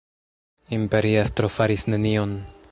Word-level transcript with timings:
Imperiestro 0.77 1.47
faris 1.59 1.87
nenion. 1.95 2.37